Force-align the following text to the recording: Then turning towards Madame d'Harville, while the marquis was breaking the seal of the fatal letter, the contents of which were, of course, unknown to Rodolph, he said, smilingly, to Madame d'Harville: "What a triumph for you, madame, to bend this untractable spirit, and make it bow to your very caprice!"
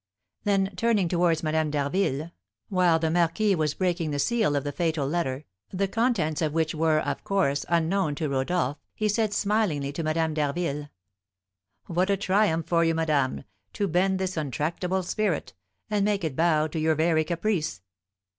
Then 0.45 0.73
turning 0.75 1.07
towards 1.07 1.43
Madame 1.43 1.69
d'Harville, 1.69 2.31
while 2.69 2.97
the 2.97 3.11
marquis 3.11 3.53
was 3.53 3.75
breaking 3.75 4.09
the 4.09 4.17
seal 4.17 4.55
of 4.55 4.63
the 4.63 4.71
fatal 4.71 5.05
letter, 5.07 5.45
the 5.69 5.87
contents 5.87 6.41
of 6.41 6.53
which 6.53 6.73
were, 6.73 6.97
of 7.01 7.23
course, 7.23 7.67
unknown 7.69 8.15
to 8.15 8.27
Rodolph, 8.27 8.79
he 8.95 9.07
said, 9.07 9.31
smilingly, 9.31 9.91
to 9.91 10.01
Madame 10.01 10.33
d'Harville: 10.33 10.89
"What 11.85 12.09
a 12.09 12.17
triumph 12.17 12.65
for 12.65 12.83
you, 12.83 12.95
madame, 12.95 13.43
to 13.73 13.87
bend 13.87 14.17
this 14.17 14.37
untractable 14.37 15.03
spirit, 15.03 15.53
and 15.87 16.03
make 16.03 16.23
it 16.23 16.35
bow 16.35 16.65
to 16.65 16.79
your 16.79 16.95
very 16.95 17.23
caprice!" 17.23 17.83